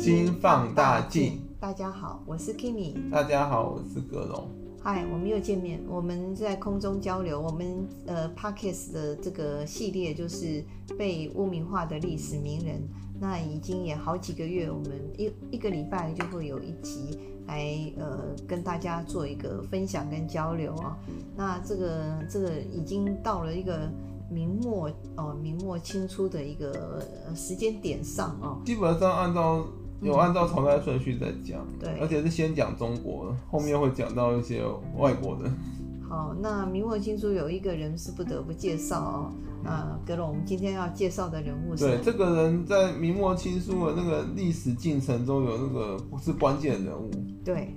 [0.00, 1.38] 心放大镜。
[1.60, 3.10] 大家好，我是 Kimi。
[3.10, 4.48] 大家好，我是格龙。
[4.82, 5.78] 嗨，我们又见面。
[5.86, 7.38] 我们在空中交流。
[7.38, 10.64] 我们呃 Podcast 的这个系列就是
[10.98, 12.82] 被污名化的历史名人。
[13.20, 20.96] 那已经也好几个月，我们一一个礼拜就会有一集来呃跟大家做一个分享跟交流啊。
[21.36, 23.86] 那这个这个已经到了一个。
[24.32, 29.66] 明末哦，明末清初的一个时间点上哦，基本上按照
[30.02, 34.62] 有按照朝代顺序在讲，对，而且是先讲中国，后面会讲到一些
[34.96, 35.50] 外国的。
[36.08, 39.32] 好，那明末清初有一个人是不得不介绍哦，
[39.64, 47.10] 啊，格龙，我们今天要介绍的人物是，对，这个人在明末清初的那个历史进程中有那个不是关键人物，
[47.44, 47.74] 对。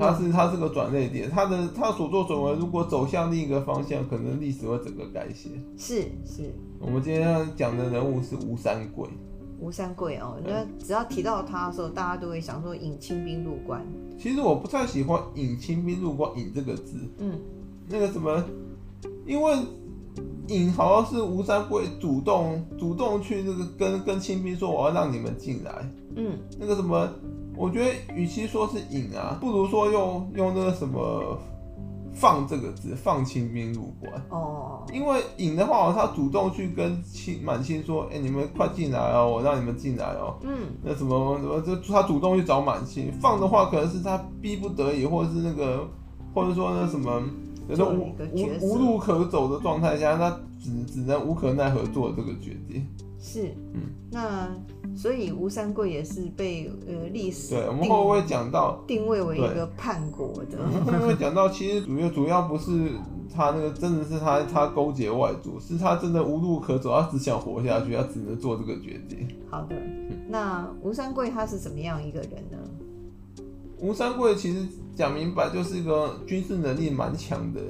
[0.00, 5.50] 他是他是个转捩点，他的他所作所为如果走向另一个方向，可能历史会整个改写。
[5.76, 9.06] 是是，我们今天要讲的人物是吴三桂。
[9.58, 13.84] 吴三桂哦，那只要提到他的时候，大家都会想说引清兵入关。
[14.18, 16.98] 其实我不太喜欢“引清兵入关”“引”这个字。
[17.18, 17.38] 嗯，
[17.88, 18.44] 那个什么，
[19.26, 19.56] 因为
[20.48, 25.90] “引”好像是吴三桂主动主动去那个跟跟清兵说我要让你们进来。
[26.16, 27.08] 嗯，那个什么。
[27.56, 31.38] 我觉得，与其说是引啊，不如说用用那个什么
[32.14, 34.12] “放”这个字，放清兵入关。
[34.30, 34.86] 哦。
[34.92, 40.56] 因为引的话，他主动去跟清满清说：“哎、欸，你们快进来哦，我让你们进来哦。”嗯。
[40.82, 43.12] 那什么什么，就他主动去找满清。
[43.20, 45.88] 放的话，可能是他逼不得已，或者是那个，
[46.34, 47.22] 或者说那什么，
[47.68, 48.14] 有种无
[48.60, 52.86] 无无路可走的状态下，他只只能无可奈何做这个决定。
[53.18, 53.54] 是。
[53.72, 53.80] 嗯。
[54.10, 54.48] 那。
[54.96, 60.58] 所以吴三桂也是被呃历史对，我们后面会讲到定位为一个叛国的。
[60.86, 62.90] 我们后会讲到，其实主要主要不是
[63.34, 69.28] 他那个，真的是他他勾结外族，是他真的无路可走，他只想活下去，他只能做这个决定。
[69.50, 69.74] 好的，
[70.28, 72.58] 那吴三桂他是怎么样一个人呢？
[73.78, 77.60] 吴三桂其实讲明白就是一个军事能力蛮强的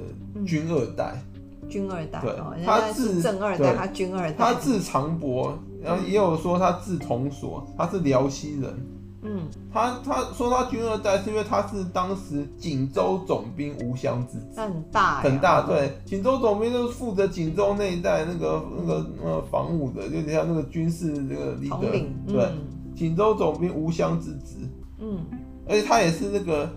[0.45, 1.13] 军二代。
[1.15, 1.31] 嗯
[1.67, 8.73] 军二代，对，他字正二代，他军二代，他字长伯，然后也有说他字同所，他是辽西人。
[9.21, 21.79] 嗯，他他说他军二代是因为他是当时锦州总兵吴襄之子，很大很大，对，锦州总兵就是负责锦州那一带那个那个呃防务的，就等下那个军事那个领导，
[22.27, 22.49] 对，
[22.95, 24.57] 锦州总兵吴襄之子。
[24.99, 25.25] 嗯，
[25.67, 26.67] 而且他也是那个。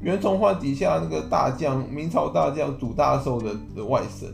[0.00, 4.26] 袁崇焕底下那个大将，明朝大将祖大寿的的外甥。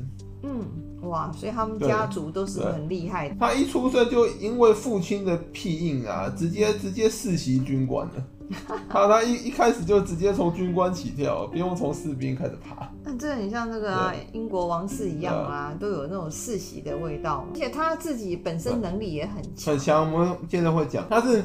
[0.42, 0.60] 嗯，
[1.08, 3.36] 哇，所以他们家族都是很厉害的。
[3.38, 8.12] 他一出生就因为父亲的庇应啊，直接直接世袭军官了。
[8.88, 12.90] 他他一一开始就直接从军官起跳，不用从士兵开始爬。
[13.02, 17.46] 那这很像那个、啊、英国王室一样啊，都有那种世袭的味道。
[17.52, 20.12] 而且他自己本身能力也很强，很强。
[20.12, 21.42] 我们接着会讲，他是。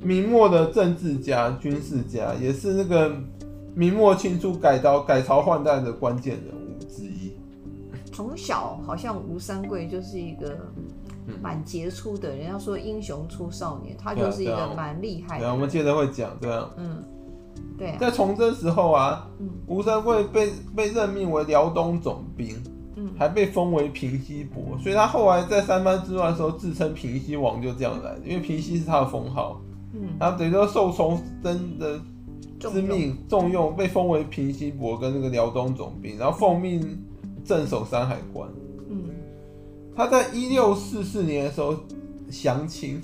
[0.00, 3.12] 明末的政治家、军事家，也是那个
[3.74, 6.54] 明末清初改朝改朝换代的关键人。
[8.18, 10.58] 从小好像吴三桂就是一个
[11.40, 15.44] 蛮杰出的，人家说英雄出少年，他就是一个蛮厉害的。
[15.44, 17.04] 对，我们接着会讲，对啊，嗯，
[17.78, 17.94] 对。
[18.00, 19.30] 在崇祯时候啊，
[19.68, 22.56] 吴三桂被被任命为辽东总兵，
[22.96, 29.60] 嗯，还被封为平西伯，所以他后来在三藩之乱的时候自称平西王，就这样来的，因为平西是他的封号。
[29.92, 32.00] 嗯，然后等于说受崇祯的
[32.58, 36.80] 之命重用，被封为平西伯跟那个辽东总兵，然后奉命
[37.48, 38.48] 镇守山海关。
[38.88, 39.08] 嗯，
[39.96, 41.74] 他在一六四四年的时候
[42.30, 43.00] 降清，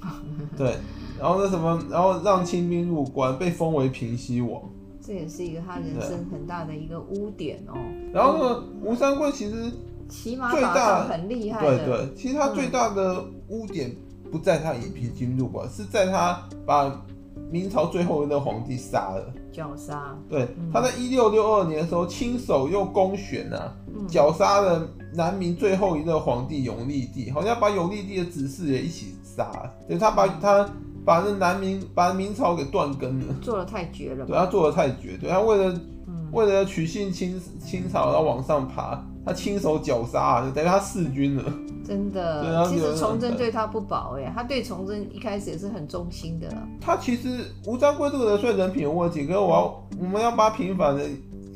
[0.56, 0.76] 对，
[1.18, 4.62] 然后那什么，然后让清兵入关，被封为平西王。
[5.02, 7.74] 这也是一个他人生很大的一个污点哦。
[8.12, 9.70] 然后呢，吴三桂其实
[10.08, 13.90] 骑马最大很厉害，对对，其实他最大的污点。
[14.30, 17.02] 不在他引平津入关，是在他把
[17.50, 20.16] 明朝最后一任皇帝杀了，绞杀。
[20.28, 23.74] 对，嗯、他在一六六二年的时候，亲手用公选啊，
[24.06, 29.72] 绞杀了南明最后一任皇帝永历帝，好像把永历帝的子嗣也一起杀了。
[29.88, 30.68] 对，他把他
[31.04, 34.26] 把那南明把明朝给断根了，做的太绝了。
[34.26, 35.72] 对，他做的太绝，对他为了、
[36.06, 39.02] 嗯、为了取信清清朝，然后往上爬。
[39.28, 41.44] 他亲手绞杀，就等于他弑君了。
[41.86, 46.48] 真的， 其实崇祯对他不薄哎，他对崇祯一开始也是很忠心的。
[46.80, 51.04] 他其实吴三桂这个人虽然人品有问题，可是我要我们要把他平反的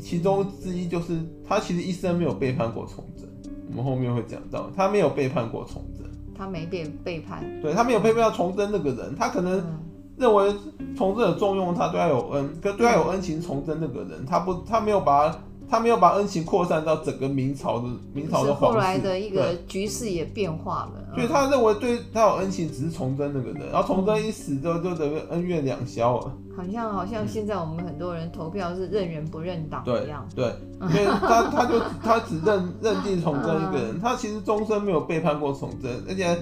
[0.03, 3.29] 其中之一就是他其实一生没有背叛过崇祯。
[3.71, 6.07] 我们后面会讲到，他没有背叛过崇祯。
[6.37, 7.45] 他没被背叛。
[7.63, 9.63] 对，他没有背叛崇祯那个人，他可能
[10.17, 10.53] 认为
[10.97, 13.41] 崇祯有重用他，对他有恩，可对他有恩情。
[13.41, 15.31] 崇祯那个人，他不，他没有把
[15.73, 15.79] 他。
[15.79, 18.79] 他没有把恩情扩散到整个明朝的明朝的皇室。
[18.79, 21.15] 后来的一个局势也变化了。
[21.15, 26.33] 所以他认为对他有恩情，只是崇祯那个人，然后崇祯一死之后，就等于恩怨两消了。
[26.55, 30.29] 好像好像现在我们很多人投票是认人不认党一样。
[30.37, 36.37] 对，对，因为他他就他只认认定崇祯一个人，他其实终身没有背叛过崇祯，而且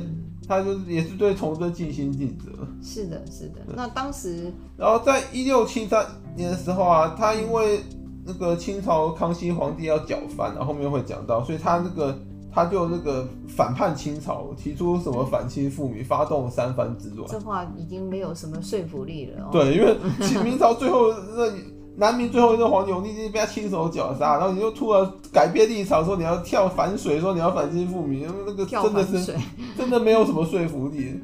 [0.49, 2.51] 他就是也是对崇祯尽心尽责。
[2.83, 3.61] 是的，是的。
[3.77, 6.05] 那当时，然后在一六七三
[6.37, 7.81] 年的时候啊，他因为
[8.25, 12.19] 那个清朝康熙皇帝要剿藩，然后后面会讲到，所以他那个
[12.53, 17.29] 他就那个反叛清朝，提出什么反清复明，发动三藩之乱。
[17.29, 19.49] 这话已经没有什么说服力了。
[19.51, 19.97] 对，因为
[20.43, 21.51] 明朝最后那
[21.97, 29.35] 南明最后一个皇帝，你已经被他亲手绞杀，然后你又突然改变立场，说你要跳反水，说你要反清复明，那个真的是
[29.77, 31.21] 真的没有什么说服力。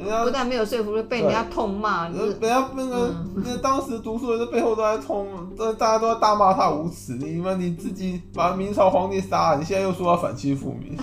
[0.00, 2.08] 人家不但没有说服力，被人家痛骂。
[2.08, 5.26] 人家那个那当时读书人的背后都在痛，
[5.56, 7.12] 这大家都在大骂他无耻。
[7.12, 10.96] 你们你自己把明朝皇帝杀了，你现在又说要反清复明，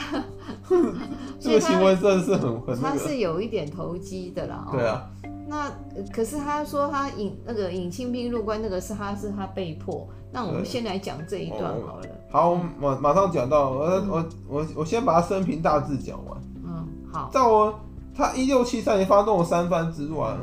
[1.40, 4.68] 这个行为真的是很很他是有一点投机的啦。
[4.72, 5.08] 对啊。
[5.50, 5.72] 那
[6.12, 10.06] 可是他说他引那个引清兵入关，那个是他是他被迫。
[10.34, 12.06] 那我们先来讲这一段好了。
[12.30, 16.38] 好，马马上讲到我我我我先把他生平大致讲完。
[16.66, 17.30] 嗯，好。
[17.32, 17.74] 在我。
[18.18, 20.36] 他一六七三年发动了三藩之乱，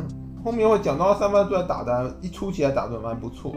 [0.45, 3.53] 后面会讲到三藩之乱打的，一初期还打得蛮不错。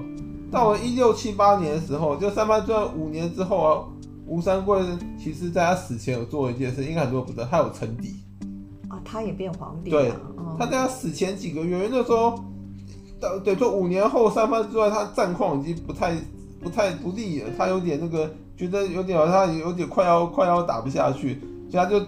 [0.50, 3.84] 到了一六七八年的时候，就三藩之乱五年之后啊，
[4.25, 4.81] 吴三桂
[5.22, 8.16] 其实在他死前有做一件事，应该很多人不知道，他有称帝
[8.90, 9.92] 啊，他也变皇帝。
[9.92, 12.44] 对，嗯、他在他死前几个月，那时候，
[13.20, 16.16] 到对，就五年后三藩之乱，他战况已经不太
[16.60, 21.40] 不太不利了，他有点那个觉得有点他有点快要快要打不下去，
[21.70, 22.00] 所以他就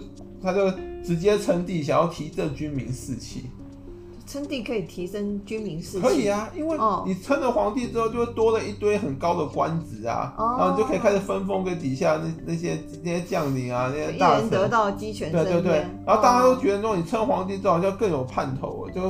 [0.42, 0.72] 他就。
[1.02, 3.46] 直接称帝，想要提振军民士气。
[4.28, 6.02] 称帝可以提升军民士气？
[6.02, 14.50] 可以啊，因为你称了皇帝之后，就会多了一堆很高的官职啊，哦、然后你就可以开始分封给底下那那些那些将领啊，那些大臣。
[14.50, 15.32] 得到鸡犬。
[15.32, 19.02] 对对对，然后大家都觉得说，你称皇帝之后好像更有盼头，就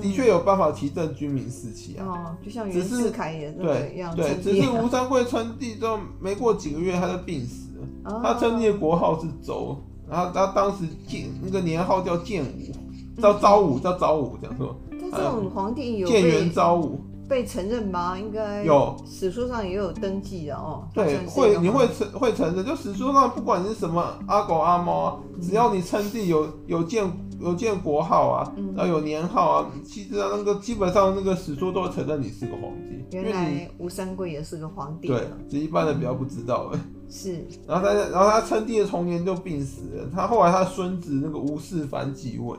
[0.00, 2.06] 的确有办法提振军民士气啊。
[2.06, 4.14] 哦，就像袁世凯也这样。
[4.14, 7.86] 对，只是吴三桂称帝之后没过几个月，他就病死了。
[8.04, 9.76] 哦、他称帝的国号是周。
[10.12, 14.76] 然后他当时建那个年号叫建武，叫昭武，叫昭武这样说。
[14.90, 17.00] 但这种皇帝有建元昭武
[17.32, 18.18] 被承认吗？
[18.18, 20.86] 应该有，史书上也有登记的哦。
[20.92, 33.02] 对，会你会承会承认，就史书上不管你是什么阿狗阿猫啊，只要你称帝有有建有建国号啊，然后有年号啊，其实那个基本上那个史书都会承认你是个皇帝。
[33.16, 35.08] 原来吴三桂也是个皇帝。
[35.08, 36.80] 对，只一般人比较不知道哎。
[37.08, 40.10] 是，然后他，然后他称帝的同年就病死了。
[40.14, 42.58] 他后来他孙子那个吴世蕃继位，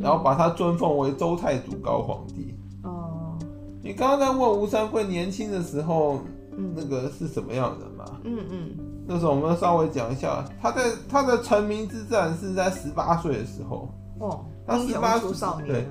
[0.00, 2.54] 然后把他尊奉为周太祖高皇帝。
[3.86, 6.20] 哦，你刚刚在问吴三桂年轻的时候，
[6.56, 8.04] 嗯、那个是什么样的嘛？
[8.24, 8.70] 嗯嗯，
[9.06, 13.88] 那时候我们稍微讲一下，他在他的成名之战是在十八岁的时候。
[14.18, 15.86] 哦，他十八岁少年对，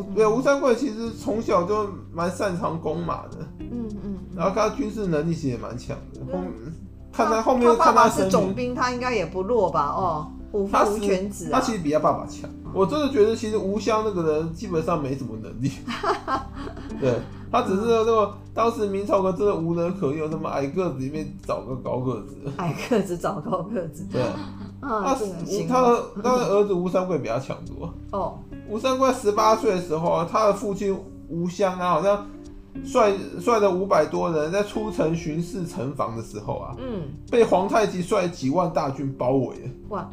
[0.00, 3.38] 吴对吴三桂其实从小就蛮擅长弓马的。
[3.58, 6.20] 嗯嗯，嗯然后他军事能力其实也蛮强的。
[6.32, 6.72] 嗯
[7.12, 9.86] 看他后面，他爸爸是总兵，他应该也不弱吧？
[9.88, 12.48] 哦，虎父无犬子，他其实比他爸爸强。
[12.72, 15.70] 我真的觉得，其实吴襄那个人基本上没什么能力。
[17.00, 17.18] 对，
[17.50, 24.06] 他只是那个当时明朝的真的无能可用，什么矮个子里面找个高个子，矮个子找高个子。
[24.12, 24.22] 对，
[24.80, 27.92] 他他他的儿子吴三桂比他强多。
[28.10, 28.38] 哦，
[28.68, 30.98] 吴三桂十八岁的时候啊，他的父亲
[31.28, 32.26] 吴襄啊，好像。
[32.84, 39.70] 率率了五百多人在出城巡视城防的时候啊，嗯，被皇太极率几万大军包围了。
[39.88, 40.10] 哇！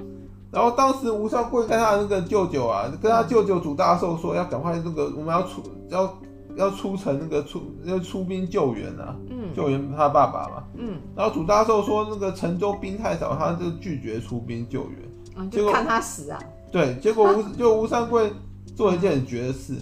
[0.51, 6.17] 然后当时吴三桂跟他那个舅舅啊，跟他舅舅祖大寿说要赶快那个我们要出要
[6.55, 10.99] 要出城那个出要出兵救援啊，嗯，救援他爸爸嘛，嗯。
[11.15, 14.99] 然后祖大寿说那个陈州兵太少，他就拒绝出兵救援，
[15.37, 16.39] 嗯，就看他死啊。
[16.71, 18.31] 对，结果吴就吴三桂
[18.75, 19.75] 做了一件很绝的事。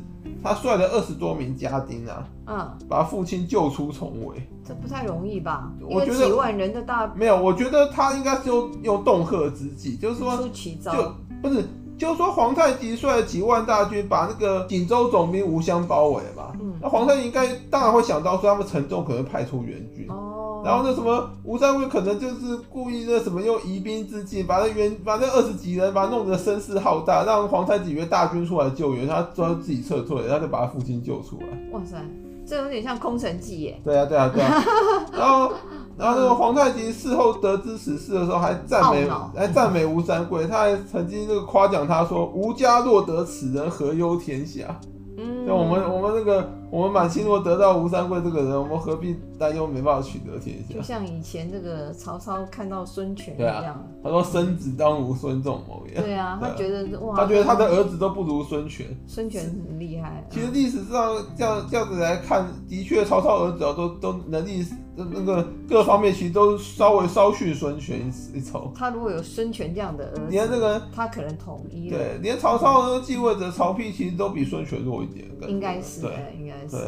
[0.44, 5.72] 他率了二十多名家丁啊，嗯，把父亲救出重围，这不太容易吧？
[5.82, 11.63] 我觉得几万人的大没有，我觉得他应该是用用恫吓之计，就是说出奇招，就不是，
[11.98, 20.31] 就是说皇太极率了几万大军把那个锦州总兵吴襄包围了嘛，嗯，那皇太极应该当然会想到说他们城中可能派出援军，哦。
[20.63, 31.48] 然后那什么吴三桂可能就是故意那什么用疑兵之计，把那原把那二十几人把他弄得声势浩大，让皇太极以为大军出来救援，他最后自己撤退，他就把他父亲救出来。
[31.72, 31.98] 哇塞，
[32.46, 33.82] 这有点像空城计耶。
[33.84, 34.63] 对啊对啊对啊。
[35.12, 35.51] 然后
[35.98, 44.80] 然后那个皇太极事后得知此事的时候，还赞美还赞美吴三桂，他还曾经那个夸奖他说：“吴家若得此人，何忧天下？”
[45.18, 46.48] 嗯，像我们我们那个。
[46.72, 50.74] 我们满清如果得到吴三桂这个人，我们何必担忧没办法取得天下？
[50.74, 56.01] 就像以前这个曹操看到孙权一样，啊、他说生子当如孙仲谋一样。
[56.01, 58.88] 对啊，他觉得哇，他觉得他的儿子都不如孙权。
[59.06, 60.25] 孙权很厉害。
[60.32, 64.66] 其实历史上这样这样子来看，的确曹操儿子都都能力。
[64.94, 68.72] 那个各方面其实都稍微稍逊孙权一筹。
[68.75, 71.90] 他如果有孙权这样的儿子，连这个他可能统一。
[71.90, 75.25] 对，连曹操的继位者曹丕其实都比孙权弱一点。
[75.48, 76.77] 应该是，对，应该是。
[76.77, 76.82] 对。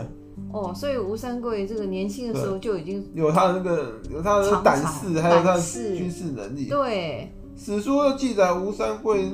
[0.52, 6.66] 哦，所以吴三桂这个年轻的时候就已经有他的那个有他的胆识，还有他的军事能力。
[6.66, 7.32] 对。
[7.56, 9.30] 史书又记载吴三桂，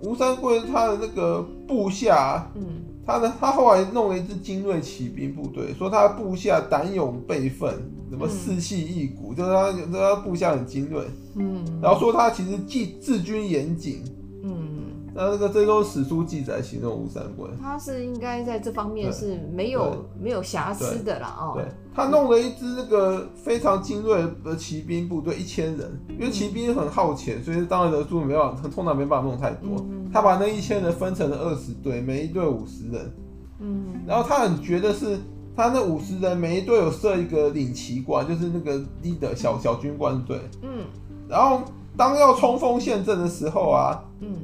[0.00, 2.82] 吴三桂他的那个部下，嗯。
[3.06, 7.70] 他的他后来弄了一支精锐骑兵部队，说他部下胆勇备奋，
[8.08, 11.04] 什么士气一股，嗯、就是他说他部下很精锐，
[11.34, 14.23] 嗯，然后说他其实既治军严谨，嗯。
[15.16, 21.52] 那这个这都是史书记载形容吴三桂，他是应该在这方面是没有没有瑕疵的啦哦。
[21.54, 29.70] 对，他弄了一支那个非常精锐的骑兵部队，一千人，因为骑兵很耗钱，所以当然人数没办法，通常没办法弄太多。
[29.88, 33.14] 嗯、他把那一千人分成了二十队，每一队五十人。
[33.60, 35.16] 嗯，然后他很觉得是，
[35.54, 40.40] 他那五十人每一队有设一个领旗官，就是那个 leader 小小军官队。
[40.62, 40.84] 嗯，
[41.28, 41.62] 然后
[41.96, 44.34] 当要冲锋陷阵的时候啊，嗯。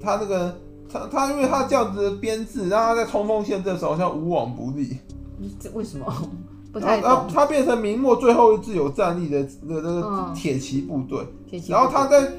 [0.00, 0.56] 他那个，
[0.90, 4.96] 他他因为他这样子的编制，让他在冲锋陷阵的时候好像无往不利。
[5.58, 6.06] 这为什么？
[6.72, 7.08] 不太懂。
[7.08, 11.18] 然后他变成明末最后一支有战力的那那个铁骑部队。
[11.50, 12.30] 嗯、然后他在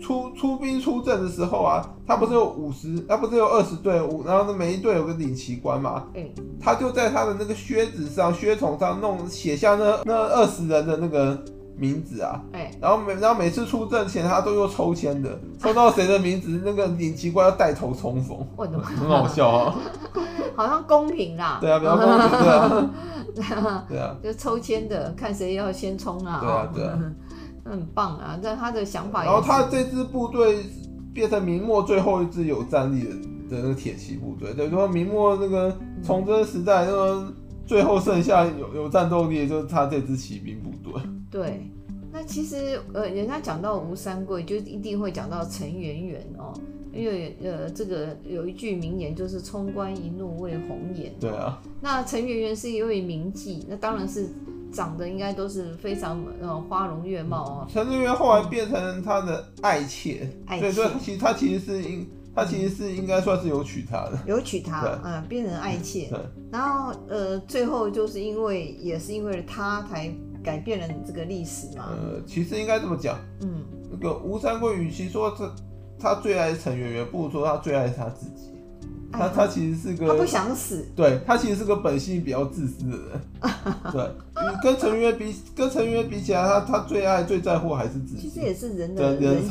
[0.00, 6.04] 出出兵出阵的时候啊，他不是有五十，他不是有二十队伍，然后每一队有个领旗官嘛。
[6.14, 6.28] 嗯、
[6.60, 11.42] 他就在他的那个靴子上、靴筒上弄写下那那二十人的那个。
[11.80, 19.74] 名字啊，哎，然后每然后每次出阵前，他都用抽签的，抽到谁的名字，那个领骑官要带头冲锋，我的妈很好笑啊，
[20.54, 26.98] 好像公平啦，对啊，比较公平，对啊， 对啊，就抽签的，看谁要先冲啊，对啊，对啊，
[27.64, 30.58] 很棒啊，但他的想法，然后他这支部队
[31.14, 37.32] 变成明末最后一支有战力的的那个铁骑部队，等于说明末那个崇祯时代那个
[37.70, 41.00] 最后剩下有有战斗力的就是他这支骑兵部队。
[41.30, 41.70] 对，
[42.10, 46.52] 那其实呃，人家讲到吴三桂，就一定会讲到陈圆圆哦，
[46.92, 51.14] 因为呃，这个有一句名言就是“冲冠一怒为红颜”。
[51.20, 51.62] 对啊。
[51.80, 54.28] 那陈圆圆是一位名妓，那当然是
[54.72, 57.66] 长得应该都是非常呃花容月貌哦。
[57.72, 60.72] 陈圆圆后来变成他的爱妾，爱妾。
[60.72, 66.08] 所以说其实他其实是应，他其实是应该算是有娶她的，有娶她，嗯，变成爱妾。
[66.08, 66.18] 对。
[66.50, 70.12] 然后呃，最后就是因为也是因为他才。
[70.42, 71.90] 改变了这个历史嘛？
[71.90, 75.54] 呃，其实应该这么讲，嗯，那个吴三桂与其说这
[75.98, 78.49] 他最爱陈圆圆，不如说他最爱他自己。
[79.12, 83.20] 他他其实是个他不想死，对他其实是个本性比较自私的人。
[83.92, 84.10] 对，
[84.62, 88.28] 跟陈圆圆比，跟陈圆圆比起来，他他最爱最在乎还是自己。
[88.28, 89.42] 其实也是人的人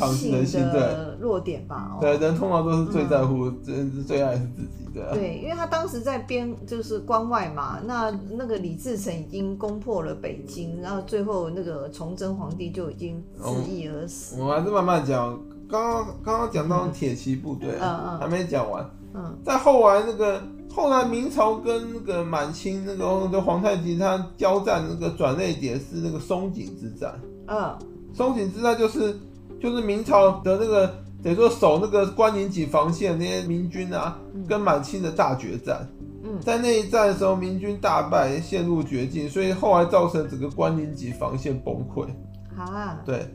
[0.46, 1.98] 性的弱点吧。
[2.00, 4.86] 对，人通常都是最在乎，最最爱是自己。
[4.94, 14.36] 对，对，因为他当时在边就是关外嘛，那那个李自成已经攻破了北京，然后最后那个崇祯皇帝就已经自缢而死。
[14.40, 15.40] 我们还是慢慢讲，
[15.70, 18.84] 刚刚刚刚讲到铁骑部队，嗯嗯，还没讲完。
[19.14, 27.20] 嗯，在后来那个后来明朝跟那个满清那个的皇太极他交战那个转捩点是那个松井之战。
[27.48, 27.76] 嗯，
[28.14, 29.18] 松井之战就是
[29.60, 30.88] 就是明朝的那个
[31.24, 35.88] 等于说守那个关宁井防线那些明军啊，跟满清的大决战。
[36.24, 42.08] 嗯，在那一战的时候，明军大败，陷入绝境，所以后来造成整个关宁井防线崩溃。
[42.56, 43.26] 啊，对，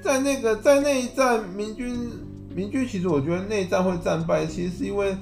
[0.00, 2.10] 在那个在那一战，明军。
[2.54, 5.16] 明军其实我觉得内战会战败，其实是因为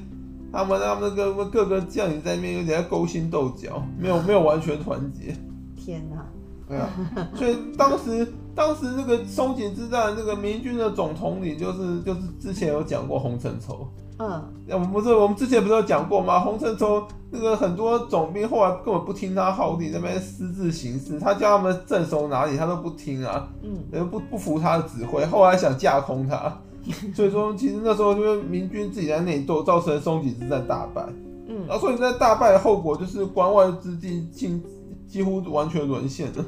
[0.52, 5.34] 他们他们各个各个将领在那边有点在勾心斗角， 没有没有完全团结。
[5.76, 6.24] 天哪！
[6.68, 6.88] 对啊，
[7.34, 13.88] 所以当时当时那个松井之战，那个明军的总统领就是就是之前有讲过洪承畴。
[14.18, 16.38] 嗯，我们不是我们之前不是有讲过吗？
[16.38, 23.48] 洪承畴那个很多总兵后来根本不听他号令，那边私自行事，他叫他们镇守哪里，他都不听啊。
[23.62, 26.56] 嗯，不不服他的指挥，后来想架空他。
[27.14, 31.06] 所以说，其实那时候因为明军自己在内斗，造成松井之战大败。
[31.46, 34.62] 嗯，然后所以在大败的后果就是关外之地近
[35.06, 36.44] 几乎完全沦陷了。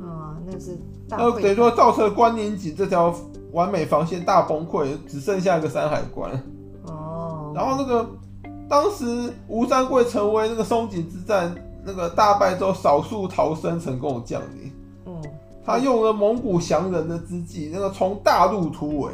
[0.00, 1.16] 啊、嗯，那是大。
[1.18, 3.14] 那等于说造成关宁井这条
[3.52, 6.30] 完美防线大崩溃，只剩下一个山海关。
[6.86, 7.52] 哦。
[7.54, 8.08] 然后那个
[8.68, 14.72] 当时吴三桂成为那个松井之战那个大败之后少数逃生成功的将领。
[15.06, 15.22] 嗯。
[15.66, 19.12] 他用了蒙古降人的之计，那个从大陆突围。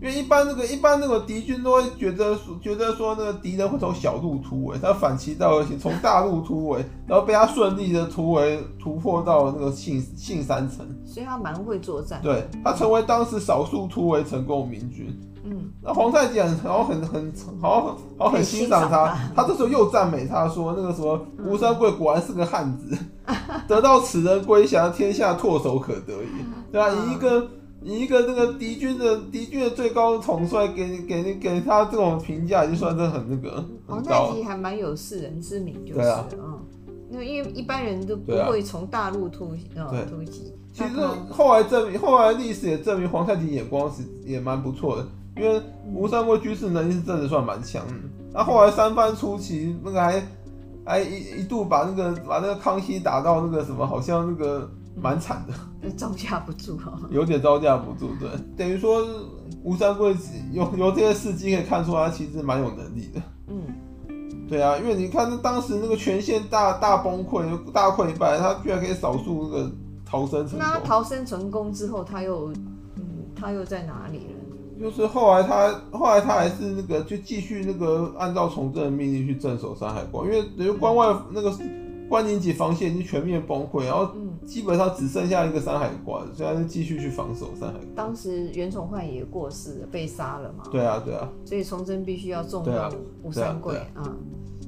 [0.00, 12.20] 因为一般那个一般那个敌军都会觉得觉得说那个敌人会从小路突围，他反其道而行，从大路突围，然后被他顺利的突围突破到那个信信山城，所以他蛮会作战。
[12.22, 15.18] 对，他成为当时少数突围成功的明军。
[15.44, 23.36] 嗯，那皇太极好像很很好像好像很欣赏他，他这时候又赞美他说那个什么吴三桂果然是个汉子，嗯、
[23.66, 26.28] 得到此人归降，天下唾手可得也。
[26.70, 26.90] 对啊？
[26.90, 27.48] 以一个。
[27.86, 33.64] 以一个那个敌军的敌军的最高统帅给给给他这种评价，就算是很那个。
[33.86, 36.58] 皇太极还蛮有世人之名，就是啊，嗯，
[37.12, 40.52] 因为因为一般人都不会从大陆突啊突击。
[40.72, 40.96] 其实
[41.30, 45.62] 后来证明，后来历史也证明皇太极眼光是也蛮不错的，因为
[45.94, 47.94] 吴三桂军事能力是真的算蛮强的。
[48.32, 50.20] 那后来三番出击，那个还
[50.84, 54.68] 还一一度把那个把那个康熙打到那个什么，好像那个。
[54.98, 55.52] 蛮惨的，
[55.92, 59.04] 招架不住哦， 有点招架不住，对，等于说
[59.62, 60.14] 吴三桂
[60.52, 69.72] 有有这些事迹可以看出他其实蛮有能力的，嗯，对啊，因为你看当时那个全线大大崩溃、大溃败，他居然可以少数那个
[70.04, 70.58] 逃生成功。
[70.58, 72.52] 那他逃生成功之后，他又
[72.96, 73.02] 嗯，
[73.34, 74.80] 他又在哪里了？
[74.80, 81.52] 就是后来他后来他还是那个就继续那个按照从政的命令去镇守山海关，因为等于关外那个。
[82.08, 84.08] 关宁紧防线已经全面崩溃，然后
[84.46, 87.94] 基本上只剩下一个山海关，所以他就继续去防守山海关。
[87.96, 90.64] 当时袁崇焕也过世了，被杀了嘛。
[90.70, 91.28] 对啊，对啊。
[91.44, 92.90] 所以崇祯必须要重用
[93.22, 94.16] 吴三桂啊。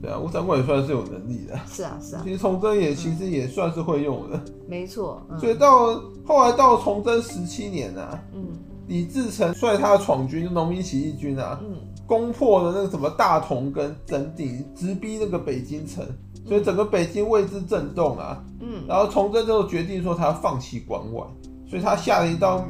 [0.02, 1.58] 对啊，吴三桂也算是有能力的。
[1.66, 2.22] 是啊，是啊。
[2.24, 4.40] 其实崇祯也其实也算是会用的。
[4.68, 5.22] 没错。
[5.38, 8.46] 所以到后来到崇祯十七年啊，嗯，
[8.88, 16.04] 李自成率他的闯军，农民起义军啊，嗯，攻破了那个什么大同跟真定，直逼那个北京城。
[16.48, 21.22] 所以整个北京为之震动啊，嗯，然后崇祯就决定说他要放弃关外，
[21.68, 22.64] 所以他下了一道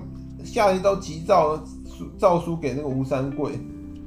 [0.45, 1.57] 下了一道急诏
[1.87, 3.53] 书诏书给那个吴三桂，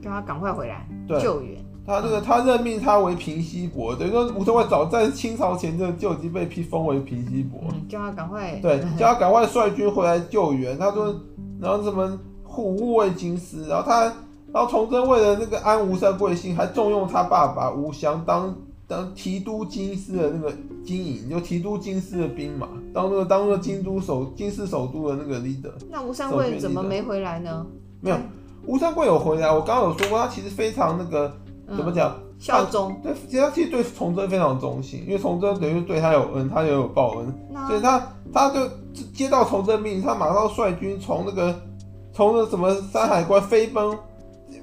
[0.03, 0.85] 叫他赶快回来
[1.21, 1.57] 救援。
[1.87, 10.77] 他这个他任命他为平西伯，等于说吴三桂早在清朝前就就已经被批封为平西伯，嗯，叫他赶快对，叫他赶快率军回来救援。
[10.77, 11.15] 他说，
[11.61, 14.03] 然后什么护护卫京师，然后他
[14.51, 18.53] 然后崇祯为了那个安吴三桂心，还重用他爸爸吴襄当。
[18.91, 25.71] 当提督京师的那个经营，就提督京师的兵马，当那个当那个京都首京师首都的那个 leader。
[25.89, 27.65] 那吴三桂怎么没回来呢？
[28.01, 28.17] 没有，
[28.65, 29.49] 吴三桂有回来。
[29.49, 31.33] 我刚刚有说过，他其实非常那个、
[31.67, 32.93] 嗯、怎么讲效忠。
[33.01, 37.33] 对，其实他其实对崇祯非常忠心，因为崇祯等于对他有恩，他也有报恩，
[37.69, 38.59] 所以他他就
[39.13, 41.55] 接到崇祯命令，他马上率军从那个
[42.11, 43.97] 从那什么山海关飞奔，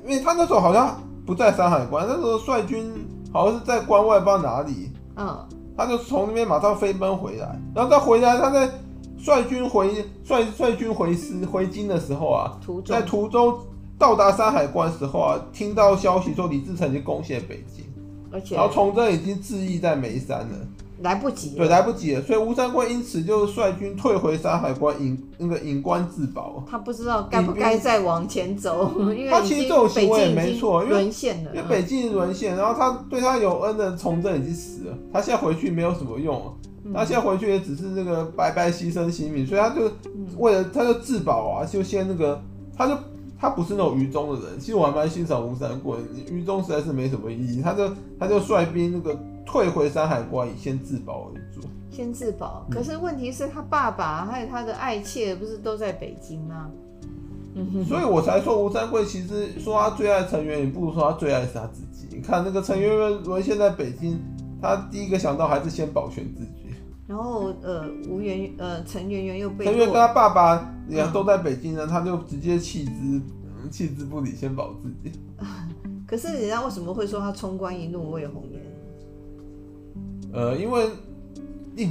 [0.05, 2.93] 因为他那时候好像不在山海关，那时候率军。
[3.33, 4.91] 好像是在关外，不知道哪里。
[5.17, 5.38] 嗯，
[5.77, 8.69] 他就从那边马上飞奔回来，然后他回来，他在
[9.19, 9.88] 率军回
[10.25, 13.59] 率率军回师回京的时候啊，途中在途中
[13.99, 17.85] 到达山海关的时候啊，听到消息说李自成已经攻陷北京，
[18.31, 20.57] 而且然后崇祯已经自缢在眉山了。
[21.00, 26.64] 来不及了，对，来不及了，所以吴三桂因此就率军退回山海关，隐那个隐关自保。
[26.68, 36.52] 他不知道该不该再往前走，因为他其实这种行为也没错，因为沦陷了，因为北京沦陷，然后他对他有恩的崇祯已经死了，他现在回去没有什么用，
[36.92, 39.90] 他现在回去也只是那个白白牺牲性命，所以他就
[40.37, 42.42] 为了他就自保啊，就先那个，
[42.76, 42.94] 他就
[43.38, 45.96] 他不是那种愚忠的人，其实我还蛮欣赏吴三桂，
[46.31, 49.18] 愚忠实在是没什么意义，他就他就率兵那个。
[49.51, 51.66] 退回山海关，以先自保为主。
[51.90, 56.70] 先自保，可是问题是他爸爸还有他的爱妾，不是都在北京吗？
[57.88, 62.14] 所以我才说吴三桂其实说他最爱陈圆圆，不如说他最爱是他自己。
[62.14, 64.20] 你看那个陈圆圆沦陷在北京，
[64.61, 66.67] 他第一个想到还是先保全自己。
[67.09, 73.23] 然后呃，吴媛呃陈圆圆又被陈圆圆跟他爸爸也都在北京呢，嗯、他就直接弃之
[73.71, 75.18] 弃之不理，先保自己。
[76.07, 78.62] 可是人家为什么会说他冲冠一怒为红颜？
[80.35, 80.87] 呃，因为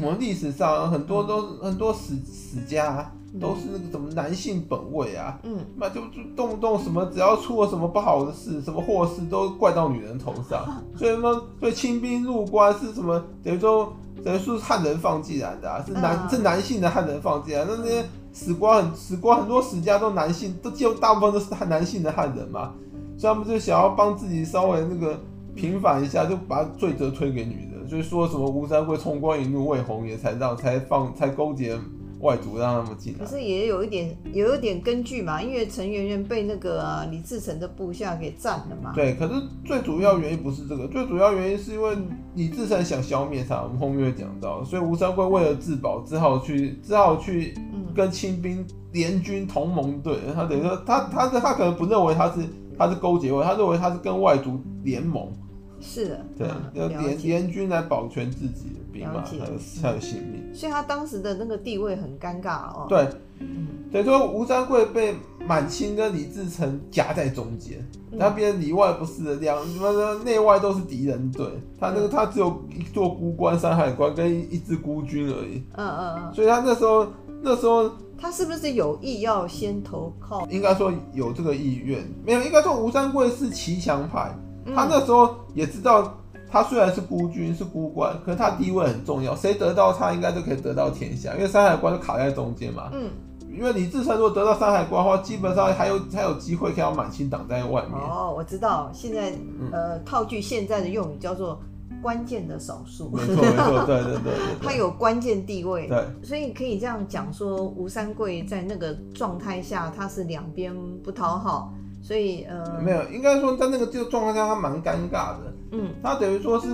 [0.04, 10.64] 我们历史上很多都很多史史家都是那个什么男性本位啊，嗯，那就就动不动什么只要出了什么不好的事，什么祸事都怪到女人头上，
[10.96, 13.24] 所以呢，所以清兵入关是什么？
[13.44, 13.92] 等于说
[14.28, 22.74] 等于说是汉人放进来的啊，是男是男性的汉人放进来，那那些史官很史官很多史家都男性，都几乎大部分都是男性的汉人嘛，
[23.18, 25.18] 所以他们就想要帮自己稍微那个
[25.56, 27.88] 平反一下，就把罪责推给女人。
[27.88, 31.74] 就是说什么吴三桂冲冠一怒为红颜，才让才放才勾结
[32.20, 33.20] 外族让他们进来。
[33.20, 38.92] 可是也有一点，有一点根据嘛，因为陈圆圆被那个、啊、李自成的部下给占了嘛。
[38.96, 39.34] 对，可是
[39.66, 41.96] 最主要原因不是这个，最主要原因是因为
[42.36, 47.54] 李自成想消灭他，我们后面会讲到，所以吴三桂为了自保，只好去，只好去
[47.96, 50.00] 跟清兵联军同盟。
[50.02, 52.42] 对，他等于说他他他可能不认为他是
[52.78, 55.32] 他是勾结外，他认为他是跟外族联盟。
[55.80, 60.54] 是的，对，要联联军来保全自己的兵马，还有还有性命。
[60.54, 62.86] 所以他当时的那个地位很尴尬哦。
[62.90, 63.08] 对，
[63.40, 65.16] 嗯，等于说吴三桂被
[65.48, 67.88] 满清跟李自成夹在中间，
[68.20, 71.32] 他变里外不是的，两什么内外都是敌人。
[71.32, 71.46] 对，
[71.80, 75.64] 他那个他只有一座孤关山海关跟一支孤军而已。
[75.76, 76.34] 嗯嗯嗯。
[76.34, 77.08] 所以他那时候
[77.42, 80.48] 那时候他是不是有意要先投靠？
[80.50, 84.36] 应该说有这个意愿，没有，应该说吴三桂是骑墙派。
[84.76, 86.18] 他那时候也知道，
[86.50, 91.34] 他虽然是孤军是孤官，可是他地位很重要，谁得到他，应该就可以得到天下。
[91.36, 92.90] 因为山海关就卡在中间嘛。
[92.94, 93.10] 嗯。
[93.50, 97.94] 因为李自成如果得到山海关的话，基本上还有还有机会可以让满清挡在外面。
[97.94, 99.34] 哦，我知道，现在
[99.72, 101.60] 呃套句现在的用语叫做
[102.00, 103.10] 关键的少数。
[103.10, 104.34] 没错没错，对对对，对。
[104.62, 105.88] 他有关键地位。
[105.88, 106.06] 对。
[106.22, 110.72] 所以可以这样讲说，吴三桂在那个状态下，他是两边
[111.04, 111.74] 不讨好。
[112.02, 115.54] 所以呃，没有，应该说在那个这个状况下，他蛮尴尬的。
[115.72, 116.68] 嗯，他等于说是，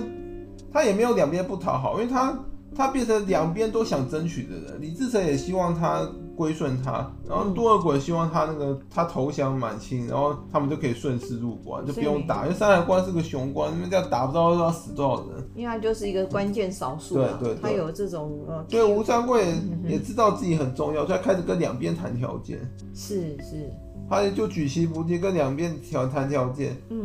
[0.72, 2.38] 他也没有两边不讨好，因为他
[2.76, 4.80] 他变成两边都想争取的人。
[4.80, 15.48] 李自成也希望他归顺他，然后多尔衮希望他那个他投降满清，然后他们就可以顺势入关，就不用打，因为山海关是个雄关，因为这样打不到要死多少人。
[15.54, 19.54] 因为他就是一个关键少数，对对，他有这种呃，对吴三桂
[19.86, 22.58] 也知道自己很重要，所以他开始跟两边谈条件。
[22.94, 23.70] 是是。
[24.06, 27.02] 他也就举棋不定，跟两边条谈条件，嗯，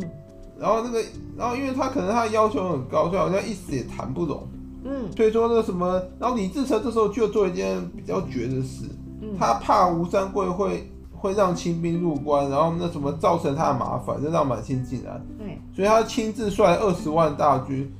[0.59, 1.01] 然后那个，
[1.37, 4.45] 然后因为他可能他的要求很高，所以好像一时也谈不拢，
[4.83, 8.83] 嗯，所以说那个什么，然后李自成这时候就做一件比较绝的事，
[9.21, 17.91] 嗯，他怕吴三桂会会让清兵入关，然后那什么造成他的麻烦，就让满清进来，对，所以他亲自率二十万大军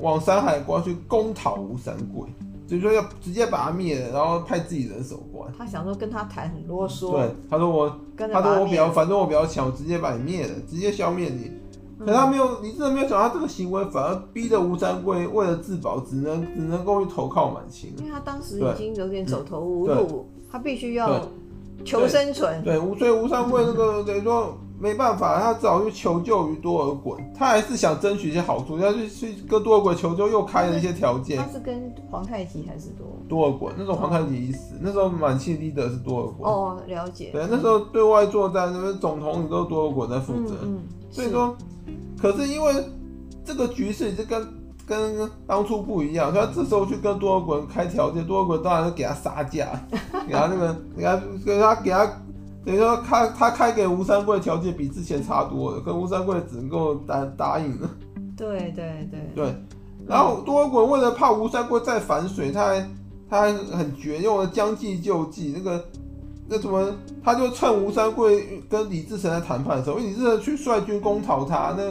[0.00, 2.28] 往山海关去攻讨吴三桂。
[2.68, 5.50] 所以说要直接把他灭了，然后派自己人守关。
[5.56, 7.12] 他想说跟他谈很啰嗦。
[7.12, 11.50] 对，他说我，他，他说我比较，反正我比较强，我直接把你灭了，直接消灭你。
[12.04, 17.90] 可他没有，你真的没有想到他这个行为反而逼得吴三桂为了自保，只能只能够去投靠满清。
[17.96, 21.28] 因为他当时已经有点走投无路，他必须要
[21.84, 22.62] 求生存。
[22.62, 24.56] 对，吴所以吴三桂那个等于说。
[24.80, 27.18] 没办法，他只好去求救于多尔衮。
[27.36, 31.36] 他还是想争取一些好处，他去去跟多尔衮求救，又开了一些条件。
[31.36, 33.72] 他是跟皇太极还是多多尔衮？
[33.76, 36.44] 那时候皇太极已死，那时候满清 leader 是多尔衮。
[36.48, 37.30] 哦，了解。
[37.32, 40.54] 对，那时候对外作战，那边总统你都是多尔衮在负责。
[40.62, 41.56] 嗯，嗯，所以说，
[42.16, 42.72] 可是因为
[43.44, 44.40] 这个局势就跟
[44.88, 49.68] 跟当初不一样，所以他这时候去跟多尔衮开条件，多尔衮当然是给他杀价，
[50.26, 52.06] 给他那个给他给他给他。
[52.64, 57.88] 等于说他他开给吴三桂条件比之前差多了，跟吴三桂只能够答答应了。
[58.36, 59.54] 对对对对，
[60.06, 62.90] 然后多尔衮为了怕吴三桂再反水，他还
[63.30, 65.82] 他还很绝，用了将计就计，那个
[66.46, 66.92] 那怎么，
[67.24, 71.90] 他就趁吴三桂跟李自成在谈判的时候，因为李自成去率军攻讨他，那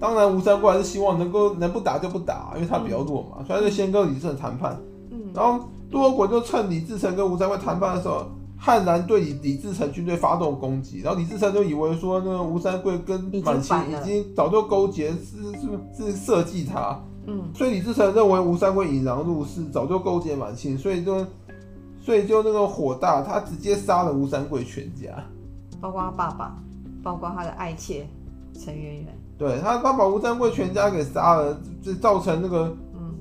[0.00, 4.76] 当然吴三桂还是希望能够能不打就不打，因为他比较弱嘛，所以他就先跟李自成谈判。
[5.10, 8.26] 嗯，然后多尔衮就趁李自成跟吴三桂谈判的时候。
[8.62, 21.24] 悍然对李李自成军队发动攻击，然后李自成就以为说那个吴三桂跟满清已经早就勾结，是是是设计他，嗯，所以李自成认为吴三桂引狼入室，早就勾结满清，所以就
[22.02, 25.08] 所以就那个火大，他直接杀了吴三桂全家，
[25.80, 26.54] 包括他爸爸，
[27.02, 28.06] 包括他的爱妾
[28.52, 29.06] 陈圆圆，
[29.40, 32.72] 对他他把吴三桂全家给杀了，就造成那个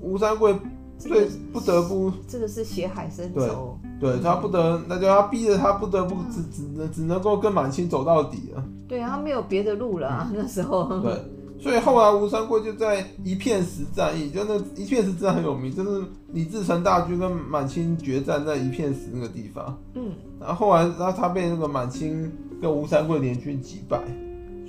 [0.01, 0.55] 吴三桂。
[0.99, 3.79] 最不得不，这个是血海深仇。
[4.01, 8.62] 对，对他不得，那就他逼着他不得不只只能只能够跟满清走到底了。
[8.86, 10.99] 对啊，他没有别的路了啊， 那时候。
[10.99, 11.17] 对，
[11.58, 16.03] 所以后来吴三桂就在一片石战役，就那一片石战很有名，就是
[16.34, 19.77] 李自成大军跟满清决战在一片石那个地方。
[19.93, 20.12] 嗯。
[20.38, 22.29] 然后后来，然后他被那个满清
[22.62, 24.01] 跟吴三桂联军击败，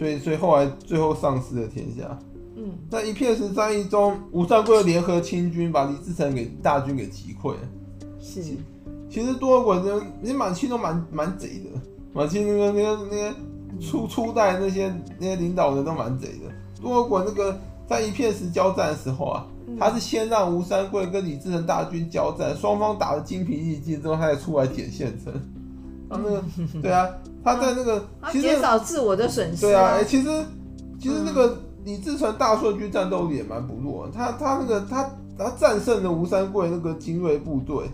[0.00, 2.18] 所以所以后来最后丧失了天下。
[2.56, 7.58] 嗯，在一片石战役中，吴三桂联合清军把李自成给大军给击溃了。
[8.18, 8.42] 是，
[9.10, 11.78] 其实多尔衮呢，连满清都蛮蛮贼的，
[12.14, 13.34] 满清那个那个那些
[13.78, 16.50] 初初代那些那些领导人都蛮贼的。
[16.80, 25.30] 多尔衮那个在一片石交战的时候啊，嗯、他是先让吴三桂跟李自成大军交战，双方打得精疲力尽之后，他才出来捡现成。
[26.10, 26.42] 他那个，
[26.82, 27.08] 对啊，
[27.42, 29.62] 他在那个其实减少自我的损失。
[29.62, 30.28] 对啊，哎、欸，其实
[31.00, 31.46] 其实那个。
[31.46, 37.86] 嗯李自成大顺军战斗力也蛮不弱，他他那个他他战胜了吴三桂那个精锐部队，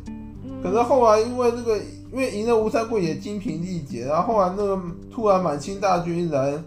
[0.61, 1.79] 可可是后来因为那个，
[2.11, 6.61] 因为赢了吴三桂也精疲力竭，然后后来那个突然满清大军一来，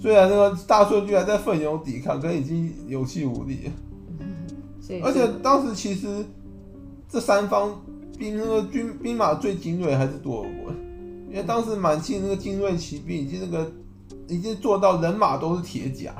[0.00, 5.00] 虽然那个大顺军还在奋勇抵抗，可是已经有气无力了。
[5.02, 6.24] 而且当时其实
[7.08, 7.74] 这三方
[8.18, 10.72] 兵那个军兵马最精锐还是多尔衮，
[11.30, 13.72] 因为当时满清那个精锐骑兵已经那个
[14.26, 16.14] 已经做到人马都是铁甲。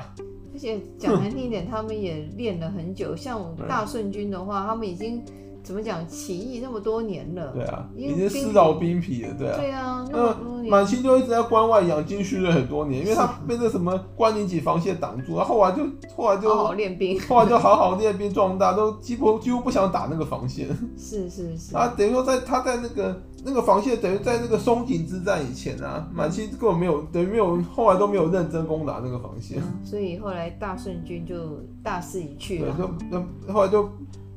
[0.51, 3.15] 而且讲难听一点，他们也练了很久。
[3.15, 5.21] 像大顺军的话，他们已经
[5.69, 7.51] 怎么讲起义那么多年了。
[7.53, 9.35] 对啊，已经丝劳兵皮了。
[9.37, 9.55] 对啊。
[9.55, 10.03] 对啊。
[10.11, 15.83] 那满清就一直在关外养精蓄锐很多年，因为他被那什么关宁几防线挡住，然后后来就
[16.15, 20.67] 后来就好好练兵， 后来就好好练兵壮大，都几乎几乎不想打那个防线。
[20.97, 21.75] 是是是。
[21.75, 23.21] 啊，等于说在他在那个。
[23.41, 33.89] 那个防线等于在那个松井之战以前啊，满清根本没有，等于没有，后来都没有认真攻打那个防线，嗯，所以后来大顺军就大势已去了，对，就就后来就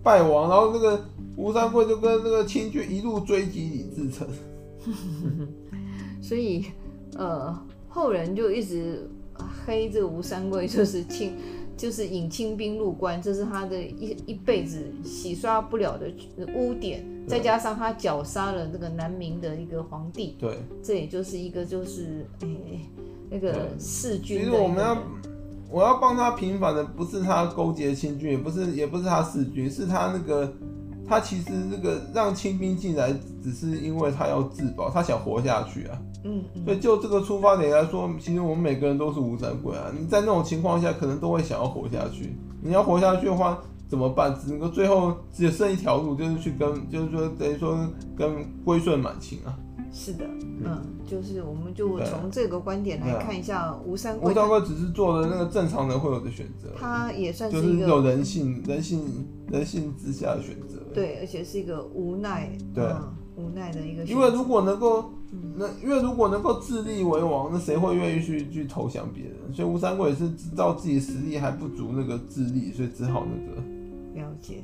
[0.04, 1.04] 败亡，然后那个
[1.36, 4.28] 吴三桂就跟那个清军一路追击李自成，
[6.22, 6.66] 所以
[7.16, 7.56] 呃
[7.88, 9.08] 后人就一直
[9.64, 11.32] 黑这个吴三桂就是清。
[11.74, 16.06] 就是引清兵入关，这是他的一一辈子洗刷不了的
[16.54, 17.04] 污点。
[17.26, 22.80] 再加上他绞杀了那个南明的一个皇帝，对，这也就是一个就是哎、欸、
[23.30, 24.38] 那个弑君。
[24.38, 25.02] 其实我们要
[25.70, 30.52] 我要帮他平反的，不是他勾结清军，也不是也不是他弑君，是他那个
[31.06, 33.12] 他其实这个让清兵进来，
[33.42, 35.98] 只是因为他要自保，他想活下去啊。
[36.24, 39.92] 嗯，所以就这个出发点来说，其实我们每个人都是吴三桂啊。
[39.98, 42.36] 你在那种情况下，可能都会想要活下去。
[42.62, 44.32] 你要活下去的话，怎么办？
[44.38, 47.76] 只能够最后只剩一条路，就是去跟，就是说等于说
[48.16, 49.58] 跟归顺满清啊。
[49.94, 50.24] 是的，
[50.64, 54.30] 嗯，就是我们就从这个观点来看一下吴三桂。
[54.30, 60.78] 吴三桂只是做了那个正常人会有的选择，他也算是一个有人性、人性、人性之下的选择。
[60.94, 62.84] 对，而且是一个无奈，对，
[63.36, 64.04] 无奈的一个。
[64.04, 65.10] 因为如果能够。
[65.56, 69.34] 那因为如果能够自立为王，那谁会愿意去去投降别人？
[69.50, 74.60] 所以吴三桂也是知道自己实力还不足那个自立，所以只好那个了解。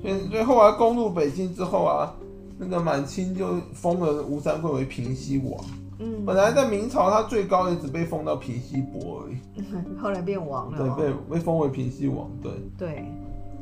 [0.00, 2.14] 所以所以后来攻入北京之后啊，
[2.56, 5.64] 那个满清就封了吴三桂为平西王。
[5.98, 9.64] 嗯，本来在明朝他最高也只被封到平西伯而已，
[10.00, 10.96] 后来变王了。
[10.96, 12.30] 对，被被封为平西王。
[12.40, 13.04] 对，对，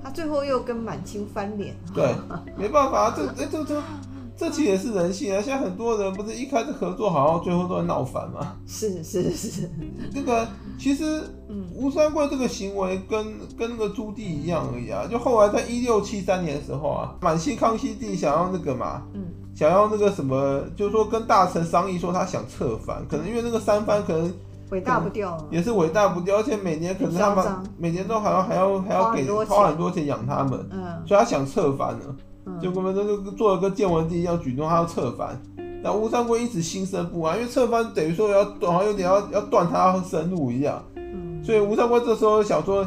[0.03, 1.75] 他最后又跟满清翻脸。
[1.95, 2.15] 对，
[2.57, 3.75] 没办法，这哎这这。
[3.75, 3.83] 这
[4.41, 5.43] 这其实也是人性啊！
[5.43, 8.57] 现在很多人不是一开始合作好，最后都在闹翻吗？
[8.67, 9.69] 是是是，
[10.15, 11.23] 这个其实
[11.75, 13.23] 吴三桂这个行为跟
[13.59, 15.07] 跟那个朱棣一样而已啊。
[15.07, 24.33] 就后来在一六七三年的时候啊，满清康熙帝想要那个嘛，嗯，想要那个什么，就是说跟大臣商议说他想策反，可能因为那个三藩可能
[24.71, 32.05] 尾大不掉，也是伟大不掉，而且每年可能他们每年都好像还要还要给花很多钱养他们，嗯，所以他想策反呢。
[32.61, 35.41] 就跟他们这个做了个建文帝一样举动，他要策反。
[35.83, 40.83] 然后吴三桂一直心生不安，因为策反等于说要好像有点要要断他生路一样。
[40.97, 42.85] 嗯，所以吴三桂这时候想说，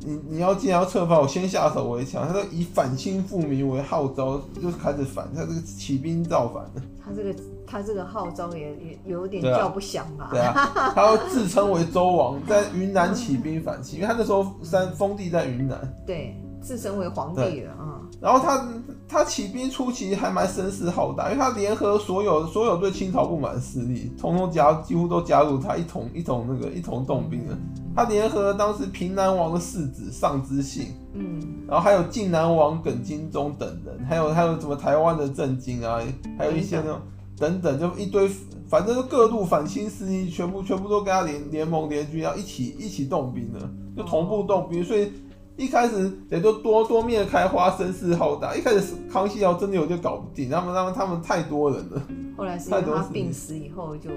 [0.00, 2.26] 你你要既然要策反，我先下手为强。
[2.28, 6.64] 他说以反清复明为号召，就是开始反，他这个起兵造反。
[7.04, 7.34] 他这个
[7.72, 10.28] 他这个号召也也有点叫不响吧？
[10.30, 15.78] 对啊，对 啊他要自称为周王，在云南起兵反清，因为他那时候三封地在云南。
[16.06, 16.36] 对。
[16.64, 18.64] 自称为皇帝了啊，然后他
[19.08, 27.58] 他起兵初期还蛮声势浩大，因为他联合所有所有对清朝不满势力，统统加几乎都加入他一同一同那个一同动兵了。
[27.96, 35.98] 他联合了当时平南王的世子尚之信，嗯，然后还有晋南王耿精忠等人，还有还有什么台湾的郑经啊，
[36.38, 37.00] 还有一些那种
[37.42, 38.30] 等等，就一堆，
[38.68, 45.10] 反正各路反清势力全部全部都跟他联联盟联军，然后一起一起动兵了，就同步动兵，所以。
[45.54, 48.56] 一开始也都多多面开花，声势浩大。
[48.56, 52.02] 一开始康熙要真的有点搞不定，他们他们他们太多人了。
[52.38, 54.08] 后来是因为他病死以后就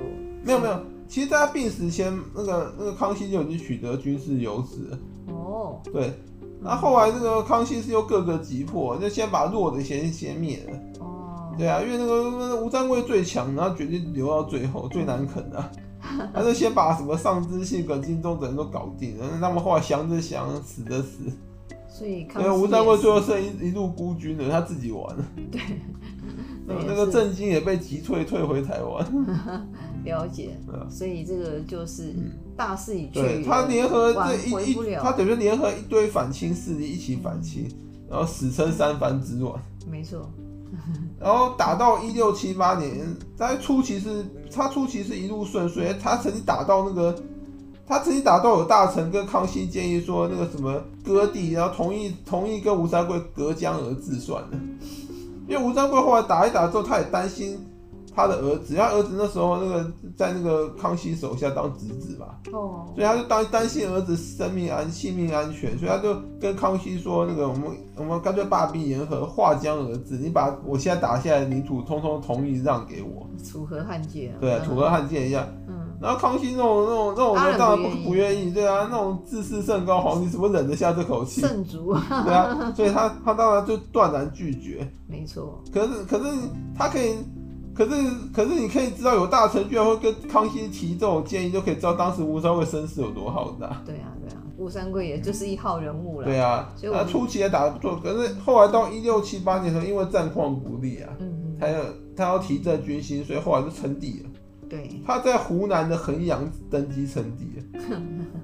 [0.44, 0.80] 没有没有。
[1.10, 4.98] 其实，在他病死前，那个那个康熙就已经取得军事优势了。
[5.28, 6.14] 哦，对。
[6.62, 10.80] 那后，来这个康熙是又各个击破，就先把弱的先先灭了。
[11.02, 11.25] 哦，
[11.58, 15.72] 对啊，因为那个吴三桂最强，然后决定留到最后最难啃的。
[16.34, 21.24] 他就先把什么上之信、耿精忠等人都搞定了，他们后来降着降，死的死。
[21.90, 25.26] 所以，因为吴三桂最后剩一一路孤军了，他自己玩了。
[25.50, 25.62] 对，
[26.86, 29.66] 那个 郑经也被击退，退回台湾。
[30.04, 30.56] 了解。
[30.90, 32.14] 所以这个就是
[32.56, 37.68] 大势已去，对，他联合这一一，他等于联合一堆反清势力一起反清，
[38.08, 39.60] 然后史称三藩之乱。
[39.90, 40.30] 没错。
[41.20, 47.16] 然后打到一六七八年，在初期是，他初期是一路顺遂，他曾经打到那个，
[47.88, 54.50] 他曾经打到有大臣跟康熙建议说那个什么割地，然后同意同意跟吴三桂隔江而治算了。
[55.48, 57.60] 因为吴三桂后来打一打之后，他也担心。
[58.16, 67.64] 他的儿子，他儿子那时候那个在那个康熙手下当侄子嘛，哦，所以他就担担心儿子生命安性命安全，所以他就跟康熙说，那个我们
[67.98, 81.42] 我们干脆罢兵言和，划江而治，你把我现在打下来的领土通通同意让给我，楚河汉界，对，楚河汉界一样，嗯，然后康熙那种那种那种人当然不不愿意，对啊，那种自视甚高皇帝怎么忍得下这口气？
[81.42, 86.26] 圣主，对啊，所以他他当然就断然拒绝，没错，可是可是
[86.78, 87.16] 他可以。
[87.76, 87.92] 可是，
[88.34, 93.82] 可是你可以知道，有大臣居然会跟康熙提这种建议，就可以知道当时吴三桂身世有多浩大。
[93.86, 96.26] 对啊，对啊，吴三桂也就是一号人物了。
[96.26, 101.80] 对啊，他初期也打得不错，可是后来到一六七八年的时候，因为战况不利啊，嗯，他要
[102.16, 104.30] 他要提振军心，所以后来就称帝了。
[104.70, 107.62] 对，他在湖南的衡阳登基称帝。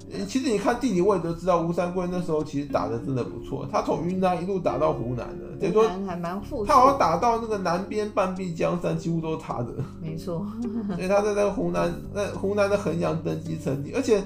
[0.26, 3.66] 其实你看地理位置就知道，吴三桂那时候其实打的真的不错。
[3.70, 6.64] 他从云南一路打到湖南的，等于说还蛮富。
[6.64, 9.68] 他好像打到那个南边半壁江山，几乎都是他的。
[10.00, 10.46] 没错。
[10.94, 14.22] 所以他在那个湖南，那湖南的衡阳登基称帝，而且。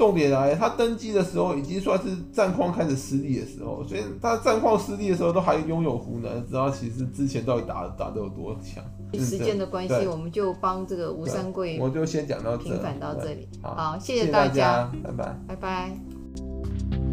[0.00, 8.82] 重点来，他登基的时候已经算是战况开始失利的时候，所以他战况失利的时候都还拥有湖南，知道其实之前到底打打得有多强。
[9.22, 13.46] 时间的关系，我们就帮这个吴三桂，我就先讲到这，平反到这里。
[13.60, 17.09] 好，好，谢谢大家，拜拜，拜拜。